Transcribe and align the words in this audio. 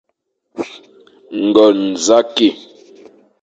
Ngon 1.47 1.77
za 2.05 2.19
ki, 2.35 2.49